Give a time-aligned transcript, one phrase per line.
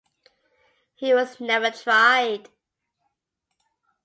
[0.95, 2.49] He was never tried.